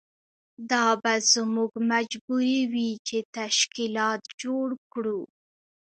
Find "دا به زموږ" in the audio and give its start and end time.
0.71-1.71